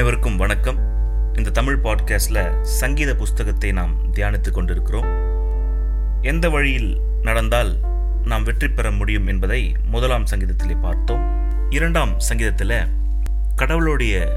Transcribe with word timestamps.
அனைவருக்கும் 0.00 0.36
வணக்கம். 0.36 0.78
இந்த 1.36 1.50
தமிழ் 1.50 1.78
பாட்காஸ்டில் 1.82 2.60
சங்கீத 2.60 3.14
புஸ்தகத்தை 3.14 3.72
நாம் 3.72 3.96
தியானித்துக் 4.12 4.50
கொண்டிருக்கிறோம். 4.50 5.08
எந்த 6.22 6.50
வழியில் 6.50 7.00
நடந்தால் 7.22 7.78
நாம் 8.24 8.42
வெற்றி 8.42 8.68
பெற 8.68 8.90
முடியும் 8.90 9.26
என்பதை 9.26 9.74
முதலாம் 9.84 10.24
சங்கீதத்திலே 10.24 10.80
பார்த்தோம். 10.80 11.24
இரண்டாம் 11.70 12.20
சங்கீதத்தில் 12.20 12.88
கடவுளுடைய 13.56 14.32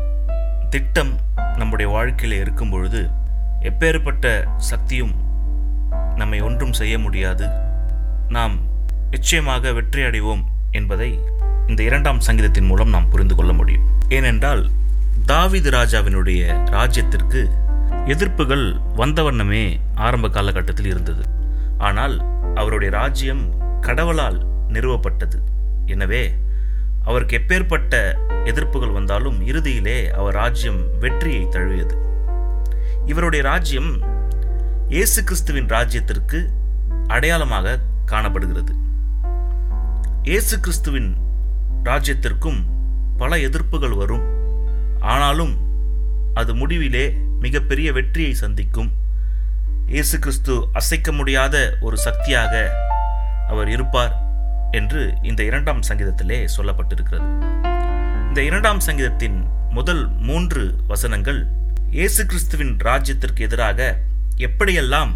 திட்டம் 0.69 1.19
நம்முடைய 1.57 1.91
வாழ்க்கையில் 1.91 2.39
இருக்கும் 2.39 2.69
பொழுது 2.69 3.09
எப்பேற்பட்ட 3.61 4.45
சக்தியும் 4.57 5.15
நம்மை 6.15 6.41
ஒன்றும் 6.41 6.73
செய்ய 6.73 6.99
முடியாது. 6.99 7.47
நாம் 8.29 8.59
நிச்சயமாக 9.11 9.73
வெற்றி 9.73 10.01
அடைவோம் 10.01 10.43
என்பதை 10.71 11.19
இந்த 11.67 11.83
இரண்டாம் 11.83 12.19
சங்கீதத்தின் 12.19 12.65
மூலம் 12.65 12.89
நாம் 12.89 13.09
புரிந்து 13.09 13.35
கொள்ள 13.35 13.53
முடியும். 13.53 13.83
ஏனென்றால் 14.09 14.69
தாவீது 15.25 15.69
ராஜாவினுடைய 15.69 16.41
ராஜ்யத்திற்கு 16.69 17.41
எதிர்ப்புகள் 18.13 18.79
வந்த 18.95 19.23
வண்ணமே 19.23 19.79
ஆரம்ப 19.95 20.29
காலகட்டத்தில் 20.29 20.85
இருந்தது. 20.85 21.23
ஆனால் 21.77 22.15
அவருடைய 22.55 22.93
ராஜ்யம் 22.97 23.43
கடவுளால் 23.81 24.39
நிறுவப்பட்டது. 24.67 25.37
எனவே 25.85 26.33
அவருக்கு 27.03 27.37
எப்பேற்பட்ட 27.37 27.93
எதிர்ப்புகள் 28.43 28.91
வந்தாலும் 28.91 29.47
இறுதியிலே 29.47 30.11
அவர் 30.11 30.33
ராஜ்யம் 30.33 30.99
வெற்றியை 30.99 31.47
தழுவியது. 31.49 31.95
இவருடைய 33.05 33.43
ராஜ்யம் 33.43 33.91
இயேசு 34.89 35.23
கிறிஸ்துவின் 35.23 35.67
ராஜ்யத்திற்கு 35.67 36.49
அடையாளமாக 37.07 37.79
காணப்படுகிறது. 38.05 38.73
இயேசு 40.23 40.59
கிறிஸ்துவின் 40.59 41.15
ராஜ்யத்திற்கும் 41.83 42.61
பல 43.17 43.35
எதிர்ப்புகள் 43.37 43.97
வரும். 43.97 44.41
ஆனாலும் 45.11 45.53
அது 46.39 46.51
முடிவிலே 46.55 47.05
மிகப்பெரிய 47.39 47.87
வெற்றியை 47.91 48.33
சந்திக்கும். 48.33 48.91
இயேசு 49.87 50.19
கிறிஸ்து 50.19 50.53
அசைக்க 50.73 51.11
முடியாத 51.11 51.55
ஒரு 51.81 51.97
சக்தியாக 51.97 52.53
அவர் 53.47 53.69
இருப்பார் 53.69 54.13
என்று 54.71 55.01
இந்த 55.21 55.43
இரண்டாம் 55.43 55.81
சங்கீதத்திலே 55.89 56.39
சொல்லப்பட்டிருக்கிறது. 56.55 57.27
இந்த 58.29 58.41
இரண்டாம் 58.43 58.79
சங்கீதத்தின் 58.79 59.37
முதல் 59.77 60.03
மூன்று 60.27 60.63
வசனங்கள் 60.87 61.41
இயேசு 61.97 62.25
கிறிஸ்துவின் 62.25 62.73
ராஜ்யத்திற்கு 62.77 63.41
எதிராக 63.47 63.79
எப்படியெல்லாம் 64.47 65.11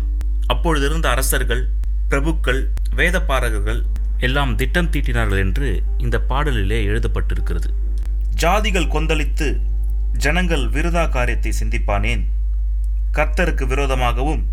அப்பொழுதிருந்த 0.54 1.08
அரசர்கள் 1.10 1.64
பிரபுக்கள் 2.10 2.62
வேதப்பாரகர்கள் 2.96 3.82
எல்லாம் 4.28 4.56
திட்டம் 4.56 4.92
தீட்டினார்கள் 4.92 5.42
என்று 5.46 5.68
இந்த 5.98 6.18
பாடலிலே 6.30 6.80
எழுதப்பட்டிருக்கிறது. 6.90 7.70
ஜாதிகள் 8.44 8.94
கொந்தளித்து 8.96 9.48
ஜனங்கள் 10.24 10.64
விருதா 10.70 11.10
காரியத்தை 11.10 11.52
சிந்திப்பானேன்? 11.60 12.22
கர்த்தருக்கு 13.12 13.66
விரோதமாகவும் 13.68 14.44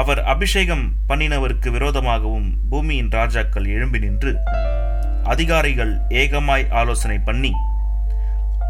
அவர் 0.00 0.20
அபிஷேகம் 0.24 0.84
பண்ணினவருக்கு 1.08 1.68
விரோதமாகவும் 1.70 2.48
பூமியின் 2.70 3.10
ராஜாக்கள் 3.10 3.66
எழும்பி 3.66 3.98
நின்று 3.98 4.32
அதிகாரிகள் 5.24 5.92
ஏகமாய் 6.22 6.66
ஆலோசனை 6.70 7.18
பண்ணி 7.18 7.52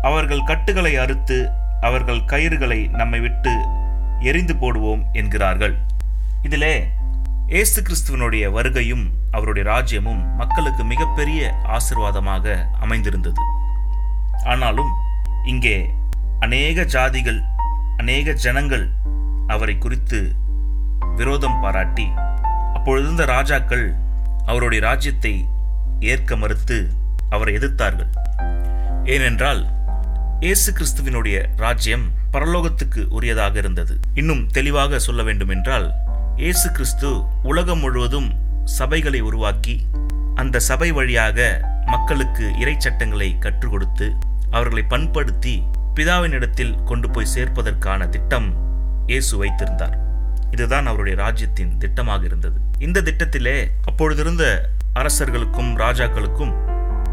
அவர்கள் 0.03 0.45
கட்டுகளை 0.45 0.93
அறுத்து 0.97 1.39
அவர்கள் 1.81 2.21
கயிறுகளை 2.33 2.81
நம்மை 2.91 3.21
விட்டு 3.21 3.53
எரிந்து 4.21 4.55
போடுவோம் 4.55 5.03
என்கிறார்கள். 5.13 5.75
இதிலே 6.43 6.75
ஏசு 7.61 7.79
கிறிஸ்துவனுடைய 7.83 8.45
வருகையும் 8.51 9.05
அவருடைய 9.31 9.65
ராஜ்யமும் 9.71 10.23
மக்களுக்கு 10.37 10.85
மிகப்பெரிய 10.85 11.41
ஆசிர்வாதமாக 11.77 12.55
அமைந்திருந்தது. 12.81 13.43
ஆனாலும் 14.45 14.93
இங்கே 15.45 15.77
அநேக 16.45 16.85
ஜாதிகள் 16.85 17.41
அநேக 17.99 18.33
ஜனங்கள் 18.45 18.87
அவரை 19.47 19.79
குறித்து 19.79 20.19
விரோதம் 21.17 21.61
பாராட்டி 21.63 22.07
அப்பொழுதிருந்த 22.77 23.25
ராஜாக்கள் 23.25 23.85
அவருடைய 24.47 24.81
ராஜ்யத்தை 24.87 25.33
ஏற்க 26.13 26.37
மறுத்து 26.37 26.79
அவரை 27.31 27.53
எதிர்த்தார்கள். 27.59 28.11
ஏனென்றால் 29.05 29.63
இயேசு 30.41 30.73
கிறிஸ்துவினுடைய 30.73 31.37
ராஜ்யம் 31.57 32.07
பரலோகத்துக்கு 32.33 33.03
உரியதாக 33.11 33.55
இருந்தது. 33.57 33.95
இன்னும் 34.15 34.43
தெளிவாக 34.47 34.99
சொல்ல 34.99 35.23
வேண்டுமென்றால் 35.23 35.87
இயேசு 36.37 36.71
கிறிஸ்து 36.71 37.11
உலகம் 37.43 37.79
முழுவதும் 37.79 38.29
சபைகளை 38.79 39.21
உருவாக்கி 39.21 39.77
அந்த 40.35 40.61
சபை 40.61 40.93
வழியாக 40.93 41.39
மக்களுக்கு 41.87 42.45
இறை 42.59 42.75
சட்டங்களை 42.79 43.39
கற்றுக் 43.39 43.71
கொடுத்து 43.71 44.07
அவர்களை 44.51 44.85
பண்படுத்தி 44.85 45.55
பிதாவினிடத்தில் 45.95 46.85
கொண்டு 46.85 47.11
போய் 47.11 47.33
சேர்ப்பதற்கான 47.35 48.09
திட்டம் 48.09 48.49
இயேசு 49.07 49.37
வைத்திருந்தார். 49.37 49.97
இதுதான் 50.51 50.87
அவருடைய 50.87 51.19
ராஜ்யத்தின் 51.23 51.73
திட்டமாக 51.79 52.25
இருந்தது. 52.25 52.61
இந்த 52.79 53.01
திட்டத்திலே 53.01 53.71
அப்பொழுதிருந்த 53.91 54.45
அரசர்களுக்கும் 54.93 55.71
ராஜாக்களுக்கும் 55.77 56.53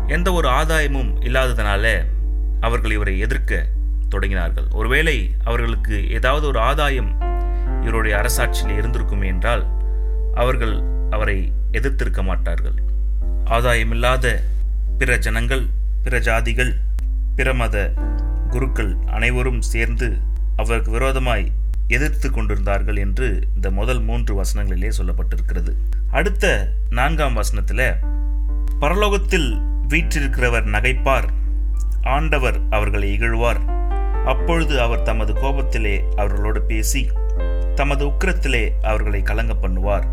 எந்த 0.07 0.31
ஒரு 0.31 0.47
ஆதாயமும் 0.49 1.11
இல்லாததனால 1.19 2.05
அவர்கள் 2.59 2.91
இவரை 2.91 3.19
எதிர்க்க 3.19 3.65
தொடங்கினார்கள். 4.09 4.67
ஒருவேளை 4.71 5.35
அவர்களுக்கு 5.43 6.09
ஏதாவது 6.09 6.47
ஒரு 6.47 6.59
ஆதாயம் 6.59 7.11
இவருடைய 7.81 8.13
அரசாட்சியில் 8.21 8.77
இருந்திருக்கும் 8.77 9.21
என்றால் 9.21 9.65
அவர்கள் 10.35 10.83
அவரை 11.09 11.51
எதிர்த்திருக்க 11.71 12.23
மாட்டார்கள். 12.23 12.77
ஆதாயமில்லாத 13.45 14.25
பிற 14.97 15.17
ஜனங்கள் 15.17 15.65
பிற 16.03 16.17
ஜாதிகள் 16.19 16.73
பிற 17.35 17.53
மத 17.53 17.93
குருக்கள் 18.49 18.95
அனைவரும் 19.05 19.61
சேர்ந்து 19.61 20.17
அவருக்கு 20.55 20.91
விரோதமாய் 20.91 21.51
எதிர்த்து 21.87 22.31
கொண்டிருந்தார்கள் 22.31 22.95
என்று 22.95 23.47
இந்த 23.55 23.71
முதல் 23.71 24.01
மூன்று 24.01 24.41
வசனங்களிலே 24.41 24.91
சொல்லப்பட்டிருக்கிறது. 24.97 25.71
அடுத்த 26.11 26.71
நான்காம் 26.89 27.33
வசனத்தில் 27.33 27.95
பரலோகத்தில் 28.79 29.61
வீற்றிருக்கிறவர் 29.87 30.67
நகைப்பார் 30.75 31.27
ஆண்டவர் 32.01 32.59
அவர்களை 32.69 33.13
இகழ்வார். 33.13 33.61
அப்பொழுது 34.25 34.81
அவர் 34.81 35.01
தமது 35.01 35.33
கோபத்திலே 35.33 36.03
அவர்களோடு 36.15 36.61
பேசி 36.61 37.09
தமது 37.75 38.07
உக்கிரத்திலே 38.07 38.71
அவர்களை 38.81 39.21
கலங்க 39.21 39.53
பண்ணுவார். 39.61 40.07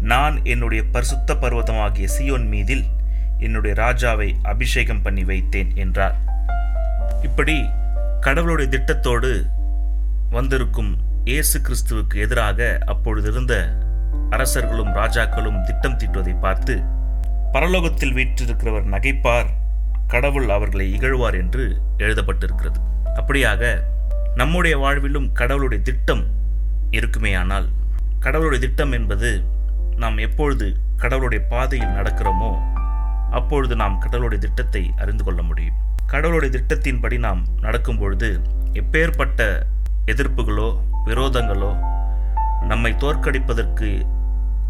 நான் 0.00 0.44
என்னுடைய 0.44 0.84
பரிசுத்த 0.92 1.34
பர்வதமாகிய 1.34 2.08
சியோன் 2.18 2.48
மீதில் 2.48 2.84
என்னுடைய 3.38 3.82
ராஜாவை 3.82 4.34
அபிஷேகம் 4.42 5.02
பண்ணி 5.02 5.24
வைத்தேன் 5.24 5.74
என்றார். 5.74 6.29
இப்படி 7.22 7.56
கடவுளுடைய 8.20 8.68
திட்டத்தோடு 8.70 9.30
வந்திருக்கும் 10.30 10.90
இயேசு 11.24 11.60
கிறிஸ்துவுக்கு 11.60 12.14
எதிராக 12.14 12.78
அப்பொழுது 12.86 13.28
இருந்த 13.32 13.54
அரசர்களும் 14.30 14.92
ராஜாக்களும் 14.92 15.62
திட்டம் 15.64 15.96
தீட்டுவதை 15.96 16.38
பார்த்து 16.40 16.74
பரலோகத்தில் 17.52 18.12
வீற்றிருக்கிறவர் 18.12 18.86
நகைப்பார் 18.88 19.50
கடவுள் 20.06 20.48
அவர்களை 20.48 20.92
இகழ்வார் 20.92 21.34
என்று 21.34 21.64
எழுதப்பட்டிருக்கிறது. 21.96 22.78
அப்படியாக 23.14 23.62
நம்முடைய 24.36 24.78
வாழ்விலும் 24.78 25.32
கடவுளுடைய 25.32 25.82
திட்டம் 25.84 26.24
இருக்குமேயானால் 26.90 27.68
கடவுளுடைய 28.20 28.66
திட்டம் 28.66 28.92
என்பது 28.92 29.30
நாம் 29.96 30.18
எப்பொழுது 30.18 30.76
கடவுளுடைய 30.96 31.44
பாதையில் 31.48 31.96
நடக்கிறோமோ 31.98 32.52
அப்பொழுது 33.30 33.76
நாம் 33.76 33.98
கடவுளுடைய 33.98 34.46
திட்டத்தை 34.46 34.90
அறிந்து 34.96 35.24
கொள்ள 35.24 35.42
முடியும். 35.42 35.78
கடவுளுடைய 36.12 36.50
திட்டத்தின்படி 36.56 37.18
நாம் 37.18 37.46
நடக்கும் 37.60 37.98
பொழுது 37.98 38.40
எப்பேற்பட்ட 38.72 39.66
எதிர்ப்புகளோ 40.06 40.76
விரோதங்களோ 41.06 41.68
நம்மை 42.62 42.92
தோற்கடிப்பதற்கு 42.92 43.88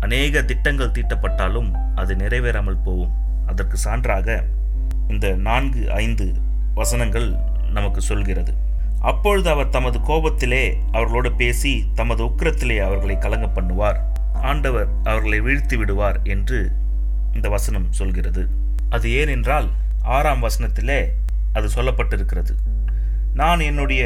அநேக 0.00 0.42
திட்டங்கள் 0.42 0.90
தீட்டப்பட்டாலும் 0.90 1.70
அது 1.94 2.16
நிறைவேறாமல் 2.16 2.82
போகும். 2.84 3.14
அதற்கு 3.46 3.76
சான்றாக 3.84 4.44
இந்த 5.08 5.34
நான்கு 5.34 5.90
ஐந்து 5.92 6.34
வசனங்கள் 6.74 7.28
நமக்கு 7.72 8.00
சொல்கிறது. 8.00 8.52
அப்பொழுது 9.00 9.50
அவர் 9.50 9.68
தமது 9.68 9.98
கோபத்திலே 9.98 10.74
அவர்களோடு 10.92 11.32
பேசி 11.32 11.84
தமது 11.94 12.24
உக்கிரத்திலே 12.24 12.78
அவர்களை 12.78 13.18
கலங்க 13.18 13.48
பண்ணுவார். 13.60 14.00
ஆண்டவர் 14.42 14.88
அவர்களை 15.04 15.40
வீழ்த்தி 15.40 15.78
விடுவார் 15.78 16.20
என்று 16.22 16.70
இந்த 17.34 17.48
வசனம் 17.48 17.92
சொல்கிறது. 17.92 18.48
அது 18.90 19.10
ஏனென்றால் 19.10 19.68
ஆறாம் 20.02 20.42
வசனத்திலே 20.42 21.00
அது 21.52 21.68
சொல்லப்பட்டிருக்கிறது. 21.68 22.54
நான் 23.34 23.60
என்னுடைய 23.60 24.02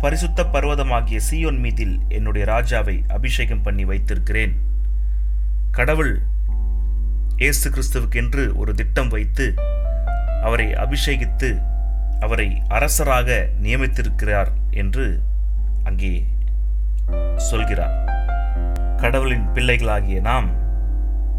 பரிசுத்த 0.00 0.44
பர்வதமாகிய 0.44 1.18
சியோன் 1.30 1.58
மீதில் 1.58 1.96
என்னுடைய 2.08 2.44
ராஜாவை 2.46 2.96
அபிஷேகம் 3.08 3.62
பண்ணி 3.62 3.84
வைத்திருக்கிறேன். 3.84 4.54
கடவுள் 5.70 6.14
இயேசு 7.36 7.66
கிறிஸ்துவுக்கென்று 7.70 8.44
ஒரு 8.54 8.74
திட்டம் 8.74 9.08
வைத்து 9.08 9.46
அவரை 10.42 10.68
அபிஷேகித்து 10.84 11.50
அவரை 12.20 12.48
அரசராக 12.68 13.48
நியமித்திருக்கிறார் 13.62 14.50
என்று 14.70 15.22
அங்கே 15.84 16.14
சொல்கிறார். 17.36 17.94
கடவுளின் 18.96 19.46
பிள்ளைகளாகிய 19.54 20.20
நாம் 20.20 20.48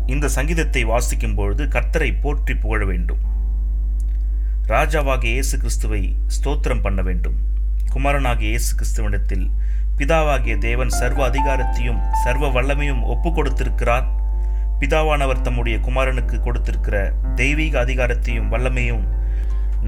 இந்த 0.06 0.28
சங்கீதத்தை 0.28 0.84
வாசிக்கும் 0.84 1.36
பொழுது 1.36 1.64
கர்த்தரை 1.66 2.12
போற்றி 2.22 2.56
புகழ 2.56 2.86
வேண்டும். 2.86 3.22
ராஜாவாகிய 4.72 5.32
இயேசு 5.36 5.56
கிறிஸ்துவை 5.62 6.00
ஸ்தோத்திரம் 6.36 6.82
பண்ண 6.84 7.00
வேண்டும். 7.06 7.38
குமாரனாகிய 7.94 8.50
இயேசு 8.52 8.72
கிறிஸ்துவனிடத்தில் 8.80 9.46
பிதாவாகிய 9.98 10.54
தேவன் 10.66 10.92
சர்வ 10.98 11.22
அதிகாரத்தையும் 11.30 11.98
சர்வ 12.24 12.50
வல்லமையும் 12.56 13.02
ஒப்பு 13.14 13.30
கொடுத்திருக்கிறார். 13.38 14.06
பிதாவானவர் 14.82 15.42
தம்முடைய 15.48 15.78
குமாரனுக்கு 15.88 16.38
கொடுத்திருக்கிற 16.46 16.98
தெய்வீக 17.40 17.74
அதிகாரத்தையும் 17.86 18.52
வல்லமையும் 18.54 19.04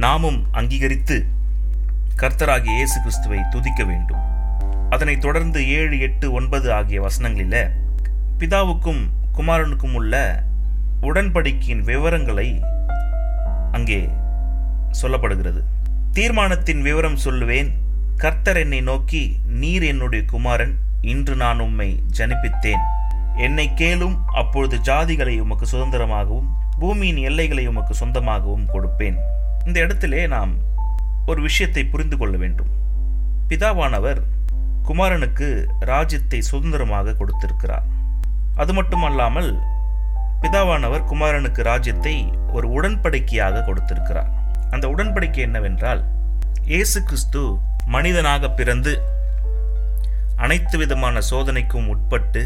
நாமும் 0.06 0.40
அங்கீகரித்து 0.62 1.18
கர்த்தராகிய 2.24 2.76
இயேசு 2.80 2.98
கிறிஸ்துவை 3.06 3.40
துதிக்க 3.54 3.84
வேண்டும். 3.92 4.26
அதனைத் 4.96 5.24
தொடர்ந்து 5.28 5.62
ஏழு 5.78 5.96
எட்டு 6.08 6.26
ஒன்பது 6.40 6.70
ஆகிய 6.80 7.00
வசனங்களில் 7.08 7.72
பிதாவுக்கும் 8.42 9.02
குமாரனுக்கும் 9.38 9.96
உள்ள 10.02 10.16
உடன்படிக்கையின் 11.12 11.86
விவரங்களை 11.92 12.50
அங்கே 13.78 14.02
சொல்லப்படுகிறது. 15.02 15.62
தீர்மானத்தின் 16.14 16.82
விவரம் 16.82 17.18
சொல்லுவேன். 17.26 17.70
கர்த்தர் 18.18 18.58
என்னை 18.58 18.82
நோக்கி 18.82 19.38
நீர் 19.62 19.84
என்னுடைய 19.84 20.26
குமாரன் 20.26 20.78
இன்று 21.02 21.36
நான் 21.36 21.60
உம்மை 21.60 22.04
ஜனிப்பித்தேன். 22.18 22.84
என்னை 23.38 23.72
கேளும் 23.76 24.18
அப்பொழுது 24.34 24.78
ஜாதிகளை 24.78 25.40
உமக்கு 25.40 25.66
சுதந்திரமாகவும் 25.66 26.50
பூமியின் 26.80 27.18
எல்லைகளை 27.18 27.68
உமக்கு 27.68 28.06
சொந்தமாகவும் 28.06 28.70
கொடுப்பேன். 28.74 29.18
இந்த 29.66 29.80
இடத்திலே 29.80 30.28
நாம் 30.28 30.54
ஒரு 31.26 31.42
விஷயத்தை 31.42 31.86
புரிந்து 31.86 32.18
கொள்ள 32.18 32.38
வேண்டும். 32.38 32.72
பிதாவானவர் 33.50 34.22
குமாரனுக்கு 34.88 35.48
ராஜ்யத்தை 35.80 36.42
சுதந்திரமாக 36.42 37.14
கொடுத்திருக்கிறார். 37.14 37.86
அது 38.56 38.74
மட்டுமல்லாமல் 38.74 39.52
பிதாவானவர் 40.42 41.04
குமாரனுக்கு 41.04 41.62
ராஜ்யத்தை 41.64 42.16
ஒரு 42.52 42.68
உடன்படிக்கையாக 42.70 43.64
கொடுத்திருக்கிறார். 43.64 44.32
அந்த 44.74 44.86
உடன்படிக்கை 44.88 45.42
என்னவென்றால் 45.42 46.02
இயேசு 46.66 47.04
கிறிஸ்து 47.04 47.42
மனிதனாக 47.86 48.50
பிறந்து 48.50 48.94
அனைத்து 50.36 50.78
விதமான 50.78 51.22
சோதனைக்கும் 51.22 51.88
உட்பட்டு 51.88 52.42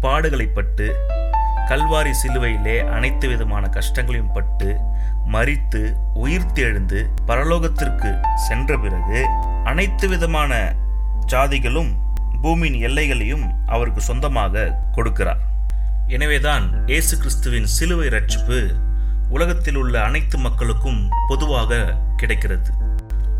பாடுகளை 0.00 0.46
பட்டு 0.52 0.86
கல்வாரி 1.68 2.12
சிலுவையிலே 2.22 2.76
அனைத்து 2.88 3.28
விதமான 3.28 3.68
கஷ்டங்களையும் 3.68 4.32
பட்டு 4.32 4.68
மறித்து 5.26 5.82
உயிர்த்து 6.14 6.62
எழுந்து 6.62 6.98
பரலோகத்திற்கு 7.26 8.10
சென்ற 8.48 8.78
பிறகு 8.78 9.20
அனைத்து 9.64 10.08
விதமான 10.08 10.52
ஜாதிகளும் 11.26 11.92
பூமியின் 12.42 12.78
எல்லைகளையும் 12.80 13.44
அவருக்கு 13.66 14.00
சொந்தமாக 14.00 14.64
கொடுக்கிறார். 14.96 15.42
எனவேதான் 16.08 16.64
இயேசு 16.86 17.18
கிறிஸ்துவின் 17.18 17.66
சிலுவை 17.66 18.08
ரட்சிப்பு 18.08 18.58
உலகத்தில் 19.28 19.76
உள்ள 19.76 20.02
அனைத்து 20.02 20.38
மக்களுக்கும் 20.38 21.10
பொதுவாக 21.28 21.94
கிடைக்கிறது. 22.16 22.72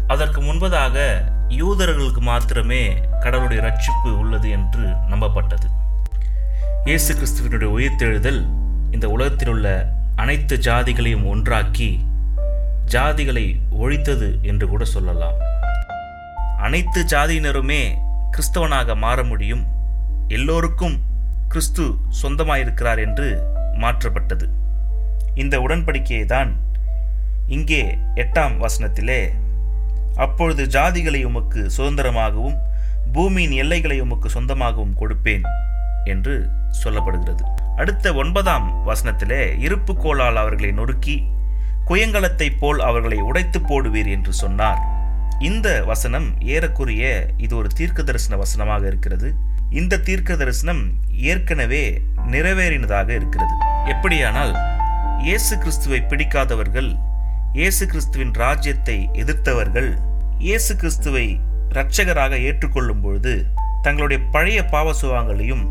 அதற்கு 0.07 0.41
முன்பதாக 0.41 1.23
யூதர்களுக்கு 1.49 2.21
மாத்திரமே 2.21 3.09
கடவுளுடைய 3.21 3.63
ரட்சிப்பு 3.63 4.19
உள்ளது 4.19 4.51
என்று 4.51 4.83
நம்பப்பட்டது. 4.83 5.67
இயேசு 6.85 7.15
கிறிஸ்துவனுடைய 7.15 7.71
உயிர்த்தெழுதல் 7.79 8.47
இந்த 8.91 9.09
உலகத்தில் 9.09 9.49
உள்ள 9.49 9.93
அனைத்து 10.17 10.57
ஜாதிகளையும் 10.57 11.27
ஒன்றாக்கி 11.27 12.01
ஜாதிகளை 12.87 13.61
ஒழித்தது 13.79 14.41
என்று 14.43 14.69
கூட 14.69 14.85
சொல்லலாம். 14.85 15.35
அனைத்து 16.59 17.03
ஜாதியினருமே 17.03 17.95
கிறிஸ்தவனாக 18.31 18.97
மாற 18.97 19.23
முடியும். 19.23 19.67
எல்லோருக்கும் 20.29 21.01
கிறிஸ்து 21.49 21.95
சொந்தமாயிருக்கிறார் 22.23 22.99
என்று 22.99 23.43
மாற்றப்பட்டது. 23.75 24.49
இந்த 25.35 25.61
உடன்படிக்கையை 25.61 26.27
தான் 26.27 26.51
இங்கே 27.47 27.99
எட்டாம் 28.15 28.55
வசனத்திலே 28.65 29.33
அப்பொழுது 30.17 30.65
ஜாதிகளை 30.65 31.25
உமக்கு 31.25 31.71
சுதந்திரமாகவும் 31.77 32.57
பூமியின் 33.13 33.51
எல்லைகளை 33.51 34.01
உமக்கு 34.01 34.29
சொந்தமாகவும் 34.29 34.95
கொடுப்பேன் 35.01 35.45
என்று 36.05 36.49
சொல்லப்படுகிறது. 36.83 37.45
அடுத்த 37.77 38.13
ஒன்பதாம் 38.13 38.87
வசனத்திலே 38.87 39.59
இருப்பு 39.59 39.97
கோளால் 39.97 40.37
அவர்களை 40.37 40.73
நொறுக்கி 40.73 41.17
குயங்கலத்தைப் 41.89 42.59
போல் 42.61 42.81
அவர்களை 42.81 43.19
உடைத்து 43.19 43.61
போடுவீர் 43.61 44.07
என்று 44.07 44.33
சொன்னார். 44.33 44.81
இந்த 45.41 45.69
வசனம் 45.85 46.29
ஏறக்குறைய 46.41 47.05
இது 47.37 47.57
ஒரு 47.57 47.69
தீர்க்க 47.69 48.03
தரிசன 48.03 48.37
வசனமாக 48.37 48.87
இருக்கிறது. 48.87 49.35
இந்த 49.71 49.99
தீர்க்க 49.99 50.37
தரிசனம் 50.37 50.83
ஏற்கனவே 51.31 52.03
நிறைவேறினதாக 52.31 53.09
இருக்கிறது. 53.09 53.55
எப்படியானால் 53.87 54.74
இயேசு 55.23 55.55
கிறிஸ்துவை 55.59 55.99
பிடிக்காதவர்கள் 56.11 56.91
இயேசு 57.59 57.85
கிறிஸ்துவின் 57.87 58.33
ராஜ்யத்தை 58.43 58.97
எதிர்த்தவர்கள் 59.23 59.91
இயேசு 60.39 60.73
கிறிஸ்துவை 60.77 61.25
இரட்சகராக 61.71 62.39
ஏற்றுக்கொள்ளும் 62.49 63.01
பொழுது 63.05 63.35
தங்களுடைய 63.83 64.19
பழைய 64.35 64.59
பாவ 64.65 64.95
சுவாங்களையும் 65.01 65.65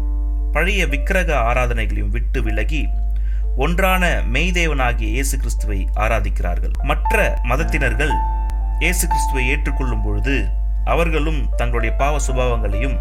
பழைய 0.56 0.88
விக்கிரக 0.88 1.30
ஆராதனைகளையும் 1.50 2.14
விட்டு 2.16 2.42
விலகி 2.42 2.82
ஒன்றான 3.56 4.04
மெய்தேவனாகிய 4.34 5.10
இயேசு 5.16 5.38
கிறிஸ்துவை 5.38 5.80
ஆராதிக்கிறார்கள். 6.04 6.76
மற்ற 6.82 7.40
மதத்தினர்கள் 7.50 8.14
இயேசு 8.84 9.08
கிறிஸ்துவை 9.08 9.44
ஏற்றுக்கொள்ளும் 9.54 10.04
பொழுது 10.04 10.36
அவர்களும் 10.86 11.42
தங்களுடைய 11.56 11.96
பாவ 11.96 12.20
சுபாவங்களையும் 12.28 12.98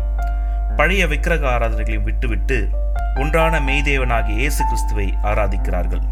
பழைய 0.77 1.07
விக்கிரக 1.07 1.47
ஆராதனைகளையும் 1.57 2.09
விட்டுவிட்டு 2.09 2.59
ஒன்றான 3.23 3.61
மெய்தேவனாகிய 3.69 4.37
இயேசு 4.43 4.65
கிறிஸ்துவை 4.65 5.15
ஆராதிக்கிறார்கள். 5.23 6.05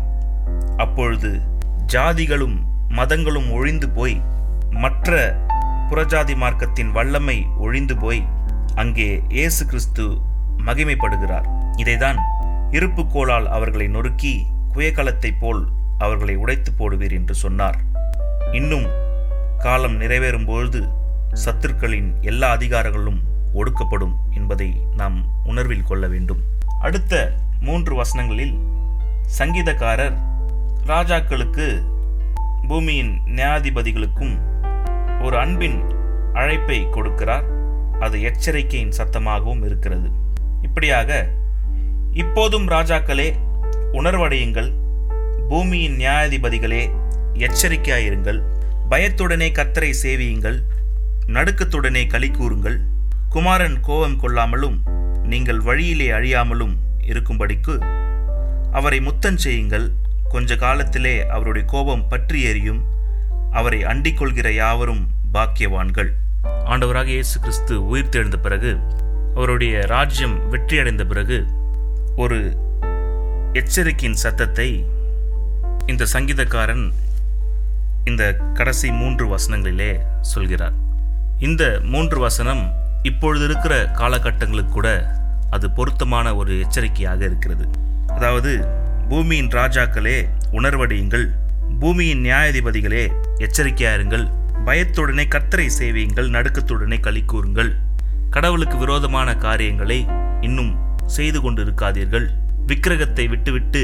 அப்பொழுது 0.77 1.41
ஜாதிகளும் 1.87 2.57
மதங்களும் 2.89 3.53
ஒழிந்து 3.53 3.89
போய் 3.89 4.21
மற்ற 4.71 5.39
புறஜாதி 5.91 6.35
மார்க்கத்தின் 6.37 6.91
வல்லமை 6.91 7.47
ஒழிந்து 7.59 7.97
போய் 7.97 8.23
அங்கே 8.75 9.23
இயேசு 9.29 9.67
கிறிஸ்து 9.67 10.05
மகிமைப்படுகிறார். 10.67 11.47
இதைதான் 11.77 12.19
இருப்பு 12.71 13.07
கோளால் 13.07 13.49
அவர்களை 13.49 13.89
நொறுக்கி 13.89 14.47
குயக்கலத்தைப் 14.75 15.41
போல் 15.41 15.69
அவர்களை 15.99 16.37
உடைத்து 16.37 16.73
போடுவீர் 16.79 17.13
என்று 17.13 17.35
சொன்னார். 17.35 17.79
இன்னும் 18.53 18.87
காலம் 19.59 20.01
நிறைவேறும் 20.01 20.47
பொழுது 20.47 20.89
சத்துருக்களின் 21.45 22.11
எல்லா 22.21 22.57
அதிகாரங்களும் 22.57 23.21
ஒடுக்கப்படும் 23.55 24.15
என்பதை 24.31 24.69
நாம் 24.95 25.25
உணர்வில் 25.45 25.89
கொள்ள 25.91 26.07
வேண்டும். 26.07 26.43
அடுத்த 26.81 27.33
மூன்று 27.61 27.95
வசனங்களில் 28.03 28.55
சங்கீதக்காரர் 29.39 30.17
ராஜாக்களுக்கு 30.91 31.83
பூமியின் 32.69 33.21
நியாயாதிபதிகளுக்கும் 33.27 34.35
ஒரு 35.23 35.39
அன்பின் 35.39 35.83
அழைப்பை 36.33 36.87
கொடுக்கிறார். 36.87 37.45
அது 38.01 38.23
எச்சரிக்கையின் 38.23 38.93
சத்தமாகவும் 38.97 39.65
இருக்கிறது. 39.65 40.11
இப்படியாக 40.63 41.29
இப்போதும் 42.13 42.69
ராஜாக்களே 42.69 43.29
உணர்வடையுங்கள். 43.93 44.73
பூமியின் 45.49 45.97
நியாயாதிபதிகளே 45.99 46.91
எச்சரிக்கையாயிருங்கள். 47.35 48.43
பயத்துடனே 48.91 49.49
கத்தரை 49.53 49.95
சேவியுங்கள். 50.03 50.59
நடுக்கத்துடனே 51.27 52.07
களி 52.07 52.31
கூறுங்கள். 52.31 52.81
குமாரன் 53.29 53.81
கோபம் 53.81 54.21
கொள்ளாமலும் 54.21 54.79
நீங்கள் 55.25 55.61
வழியிலே 55.61 56.11
அழியாமலும் 56.11 56.77
இருக்கும்படிக்கு 57.07 57.75
அவரை 58.73 59.01
முத்தம் 59.01 59.37
செய்யுங்கள். 59.37 59.93
கொஞ்ச 60.33 60.57
காலத்திலே 60.63 61.15
அவருடைய 61.35 61.65
கோபம் 61.73 62.09
பற்றி 62.11 62.41
எறியும் 62.51 62.81
அவரை 63.59 63.79
அண்டிக் 63.91 64.19
கொள்கிற 64.19 64.49
யாவரும் 64.63 65.03
பாக்கியவான்கள். 65.35 66.11
ஆண்டவராக 66.73 67.11
இயேசு 67.17 67.37
கிறிஸ்து 67.45 67.75
உயிர் 67.91 68.13
தெழுந்த 68.15 68.37
பிறகு 68.47 68.73
அவருடைய 69.37 69.75
ராஜ்யம் 69.95 70.37
வெற்றியடைந்த 70.53 71.05
பிறகு 71.13 71.39
ஒரு 72.23 72.39
எச்சரிக்கையின் 73.61 74.21
சத்தத்தை 74.25 74.69
இந்த 75.93 76.07
சங்கீதக்காரன் 76.15 76.85
இந்த 78.11 78.25
கடைசி 78.59 78.89
மூன்று 79.01 79.25
வசனங்களிலே 79.35 79.93
சொல்கிறார். 80.33 80.77
இந்த 81.49 81.65
மூன்று 81.95 82.19
வசனம் 82.27 82.63
இப்பொழுது 83.11 83.45
இருக்கிற 83.49 83.75
காலகட்டங்களுக்கு 84.01 84.77
கூட 84.79 84.91
அது 85.57 85.67
பொருத்தமான 85.79 86.27
ஒரு 86.41 86.53
எச்சரிக்கையாக 86.65 87.21
இருக்கிறது. 87.31 87.65
அதாவது 88.17 88.53
பூமியின் 89.11 89.49
ராஜாக்களே 89.57 90.17
உணர்வடையுங்கள். 90.57 91.25
பூமியின் 91.81 92.21
நியாயாதிபதிகளே 92.27 93.03
எச்சரிக்கையாருங்கள் 93.45 94.27
பயத்துடனே 94.67 95.25
கத்தரை 95.35 95.67
சேவியுங்கள் 95.79 96.29
நடுக்கத்துடனே 96.35 96.99
களி 97.07 97.23
கூறுங்கள் 97.33 97.73
கடவுளுக்கு 98.35 98.77
விரோதமான 98.77 99.35
காரியங்களை 99.47 99.99
இன்னும் 100.49 100.71
செய்து 101.17 101.41
கொண்டிருக்காதீர்கள் 101.45 102.29
விக்கிரகத்தை 102.71 103.27
விட்டுவிட்டு 103.33 103.83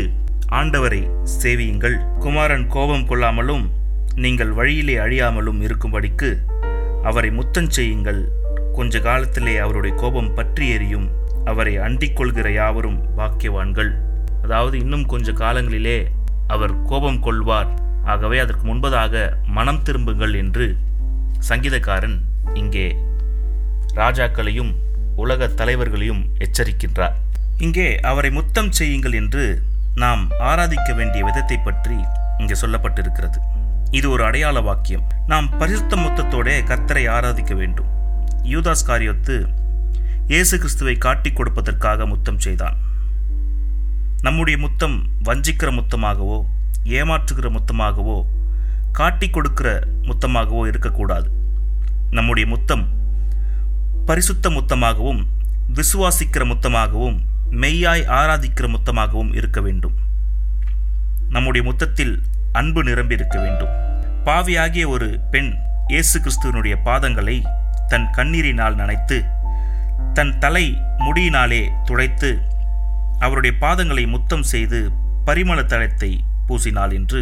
ஆண்டவரை 0.61 1.03
சேவியுங்கள். 1.41 1.99
குமாரன் 2.19 2.67
கோபம் 2.77 3.07
கொள்ளாமலும் 3.11 3.67
நீங்கள் 4.25 4.57
வழியிலே 4.61 4.97
அழியாமலும் 5.07 5.61
இருக்கும்படிக்கு 5.67 6.33
அவரை 7.03 7.31
முத்தம் 7.41 7.71
செய்யுங்கள். 7.79 8.23
கொஞ்ச 8.79 9.01
காலத்திலே 9.11 9.57
அவருடைய 9.67 9.95
கோபம் 10.03 10.35
பற்றி 10.35 10.67
எறியும் 10.79 11.09
அவரை 11.45 11.77
அண்டிக் 11.87 12.17
கொள்கிற 12.17 12.49
யாவரும் 12.61 13.01
பாக்கியவான்கள். 13.19 13.93
அதாவது 14.47 14.77
இன்னும் 14.85 15.07
கொஞ்ச 15.13 15.33
காலங்களிலே 15.43 15.99
அவர் 16.55 16.75
கோபம் 16.91 17.21
கொள்வார். 17.27 17.71
ஆகவே 18.13 18.37
அதற்கு 18.43 18.65
முன்பதாக 18.71 19.15
மனம் 19.57 19.85
திரும்புங்கள் 19.87 20.35
என்று 20.43 20.67
சங்கீதக்காரன் 21.49 22.19
இங்கே 22.61 22.89
ராஜாக்களையும் 24.01 24.73
உலக 25.23 25.49
தலைவர்களையும் 25.61 26.23
எச்சரிக்கின்றார். 26.45 27.17
இங்கே 27.65 27.89
அவரை 28.11 28.31
முத்தம் 28.39 28.71
செய்யுங்கள் 28.79 29.17
என்று 29.21 29.45
நாம் 30.03 30.23
ஆராதிக்க 30.51 30.89
வேண்டிய 30.99 31.23
விதத்தை 31.29 31.59
பற்றி 31.59 31.99
இங்கே 32.41 32.57
சொல்லப்பட்டிருக்கிறது. 32.63 33.39
இது 33.99 34.07
ஒரு 34.15 34.23
அடையாள 34.29 34.61
வாக்கியம். 34.69 35.05
நாம் 35.33 35.47
பரிசுத்த 35.61 35.97
முத்தத்தோட 36.05 36.49
கர்த்தரை 36.71 37.05
ஆராதிக்க 37.17 37.55
வேண்டும். 37.61 37.91
யூதாஸ் 38.55 38.89
காரியத்து 38.91 39.37
இயேசு 40.33 40.55
கிறிஸ்துவை 40.63 40.97
காட்டிக் 41.07 41.39
கொடுப்பதற்காக 41.39 42.07
முத்தம் 42.13 42.43
செய்தான். 42.47 42.77
நம்முடைய 44.23 44.59
முத்தம் 44.59 44.97
வஞ்சிக்கிற 45.25 45.71
முத்தமாகவோ 45.79 46.39
ஏமாற்றுகிற 46.85 47.49
முத்தமாகவோ 47.57 48.27
காட்டிக் 48.93 49.33
கொடுக்கிற 49.33 49.87
முத்தமாகவோ 50.03 50.67
இருக்கக்கூடாது. 50.67 51.31
நம்முடைய 52.11 52.49
முத்தம் 52.49 52.89
பரிசுத்த 54.07 54.51
முத்தமாகவும் 54.51 55.27
விசுவாசிக்கிற 55.75 56.45
முத்தமாகவும் 56.53 57.17
மெய்யாய் 57.51 58.05
ஆராதிக்கிற 58.07 58.67
முத்தமாகவும் 58.69 59.35
இருக்க 59.35 59.61
வேண்டும். 59.61 59.95
நம்முடைய 61.29 61.67
முத்தத்தில் 61.71 62.23
அன்பு 62.53 62.83
நிரம்பி 62.85 63.15
இருக்க 63.15 63.39
வேண்டும். 63.41 63.69
பாவியாகிய 64.25 64.89
ஒரு 64.89 65.21
பெண் 65.31 65.55
இயேசு 65.89 66.21
கிறிஸ்துவனுடைய 66.21 66.77
பாதங்களை 66.85 67.45
தன் 67.89 68.09
கண்ணீரினால் 68.17 68.79
நனைத்து 68.81 69.25
தன் 70.13 70.39
தலை 70.39 70.79
முடியினாலே 70.99 71.69
துடைத்து 71.85 72.43
அவருடைய 73.25 73.53
பாதங்களை 73.65 74.05
முத்தம் 74.15 74.47
செய்து 74.53 74.79
பரிமள 75.29 75.59
தளத்தை 75.73 76.11
பூசினாள் 76.49 76.93
என்று 76.99 77.21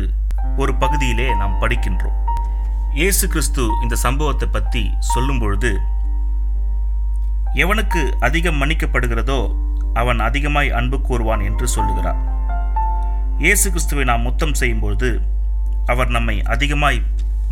ஒரு 0.62 0.72
பகுதியிலே 0.82 1.26
நாம் 1.40 1.60
படிக்கின்றோம். 1.62 2.18
இயேசு 2.98 3.24
கிறிஸ்து 3.32 3.62
இந்த 3.84 3.94
சம்பவத்தை 4.04 4.46
பற்றி 4.56 4.82
சொல்லும் 5.12 5.40
பொழுது 5.42 5.70
எவனுக்கு 7.62 8.02
அதிகம் 8.26 8.58
மன்னிக்கப்படுகிறதோ 8.60 9.40
அவன் 10.00 10.20
அதிகமாய் 10.28 10.70
அன்பு 10.78 10.98
கூறுவான் 11.08 11.42
என்று 11.48 11.66
சொல்லுகிறார். 11.74 12.20
இயேசு 13.44 13.66
கிறிஸ்துவை 13.70 14.04
நாம் 14.10 14.26
முத்தம் 14.28 14.58
செய்யும்பொழுது 14.60 15.10
அவர் 15.92 16.10
நம்மை 16.16 16.36
அதிகமாய் 16.54 17.00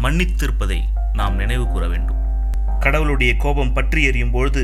மன்னித்திருப்பதை 0.04 0.80
நாம் 1.20 1.34
நினைவு 1.40 1.64
கூற 1.72 1.84
வேண்டும். 1.94 2.20
கடவுளுடைய 2.84 3.32
கோபம் 3.44 3.74
பற்றி 3.78 4.00
எறியும் 4.10 4.34
பொழுது 4.36 4.62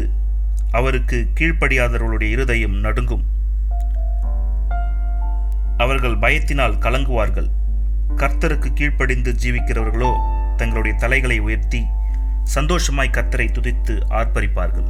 அவருக்கு 0.79 1.19
கீழ்ப்படியாதவர்களுடைய 1.39 2.31
இருதயம் 2.37 2.79
நடுங்கும். 2.87 3.27
அவர்கள் 5.79 6.17
பயத்தினால் 6.17 6.81
கலங்குவார்கள். 6.85 7.49
கர்த்தருக்கு 8.17 8.73
கீழ்ப்படிந்து 8.73 9.33
ஜீவிக்கிறவர்களோ 9.43 10.13
தங்களுடைய 10.57 10.99
தலைகளை 10.99 11.39
உயர்த்தி 11.39 11.81
சந்தோஷமாய் 12.43 13.15
கர்த்தரை 13.17 13.47
துதித்து 13.53 13.95
ஆர்ப்பரிப்பார்கள். 14.09 14.89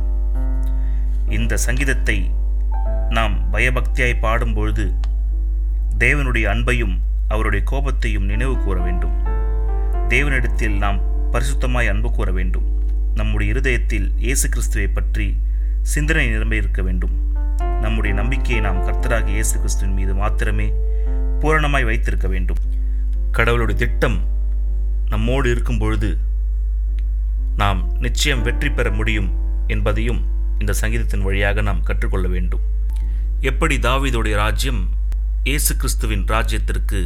இந்த 1.28 1.56
சங்கீதத்தை 1.56 2.30
நாம் 3.10 3.34
பயபக்தியாய் 3.52 4.22
பாடும்பொழுது 4.22 4.84
தேவனுடைய 5.98 6.46
அன்பையும் 6.54 6.96
அவருடைய 7.28 7.64
கோபத்தையும் 7.70 8.24
நினைவு 8.24 8.58
கூற 8.58 8.80
வேண்டும். 8.80 9.16
தேவனிடத்தில் 10.08 10.76
நாம் 10.76 11.00
பரிசுத்தமாய் 11.32 11.90
அன்பு 11.92 12.10
கூற 12.10 12.30
வேண்டும். 12.32 12.66
நம்முடைய 13.14 13.52
இருதயத்தில் 13.52 14.08
இயேசு 14.16 14.48
கிறிஸ்துவை 14.48 14.88
பற்றி 14.88 15.26
சிந்தனை 15.82 16.26
நிரம்ப 16.28 16.54
இருக்க 16.56 16.82
வேண்டும். 16.82 17.14
நம்முடைய 17.82 18.12
நம்பிக்கையை 18.20 18.60
நாம் 18.66 18.84
கர்த்தராக 18.86 19.28
இயேசு 19.36 19.54
கிறிஸ்துவின் 19.56 19.96
மீது 19.98 20.14
மாத்திரமே 20.14 20.66
பூரணமாய் 21.40 21.88
வைத்திருக்க 21.88 22.28
வேண்டும். 22.28 22.60
கடவுளுடைய 23.36 23.76
திட்டம் 23.82 24.18
நம்மோடு 25.12 25.50
இருக்கும் 25.50 25.78
பொழுது 25.78 26.10
நாம் 27.56 27.80
நிச்சயம் 28.04 28.42
வெற்றி 28.42 28.70
பெற 28.70 28.88
முடியும் 28.90 29.30
என்பதையும் 29.74 30.20
இந்த 30.58 30.72
சங்கீதத்தின் 30.80 31.24
வழியாக 31.26 31.62
நாம் 31.68 31.82
கற்றுக்கொள்ள 31.82 32.28
வேண்டும். 32.28 32.64
எப்படி 33.50 33.76
தாவிதோடைய 33.86 34.36
ராஜ்யம் 34.44 34.82
இயேசு 35.48 35.72
கிறிஸ்துவின் 35.76 36.24
ராஜ்யத்திற்கு 36.34 37.00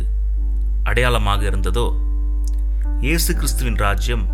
அடையாளமாக 0.83 1.43
இருந்ததோ 1.51 1.87
இயேசு 3.01 3.31
கிறிஸ்துவின் 3.35 3.79
ராஜ்யம் 3.85 4.25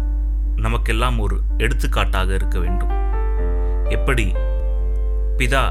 நமக்கெல்லாம் 0.64 1.18
ஒரு 1.24 1.36
எடுத்துக்காட்டாக 1.64 2.30
இருக்க 2.34 2.58
வேண்டும். 2.58 2.94
எப்படி? 3.96 4.26
பிதா 5.38 5.64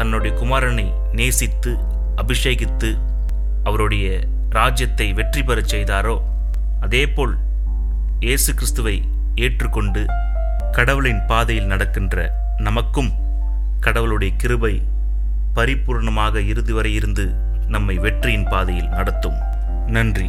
தன்னுடைய 0.00 0.32
குமாரனை 0.36 0.84
நேசித்து 1.12 1.72
அபிஷேகித்து 2.16 2.90
அவருடைய 3.64 4.06
ராஜ்யத்தை 4.50 5.06
வெற்றி 5.12 5.42
பெறச் 5.42 5.72
செய்தாரோ? 5.74 6.16
அதேபோல் 6.80 7.34
இயேசு 8.20 8.54
கிறிஸ்துவை 8.54 8.96
ஏற்றுக்கொண்டு 9.34 10.02
கடவுளின் 10.72 11.22
பாதையில் 11.28 11.66
நடக்கின்ற 11.66 12.16
நமக்கும் 12.58 13.10
கடவுளுடைய 13.80 14.32
கிருபை 14.36 14.74
பரிபூர்ணமாக 15.54 16.42
இறுதி 16.46 16.72
வரை 16.72 16.92
இருந்து 16.94 17.24
நம்மை 17.68 17.96
வெற்றியின் 17.96 18.48
பாதையில் 18.48 18.88
நடத்தும். 18.88 19.38
நன்றி. 19.86 20.28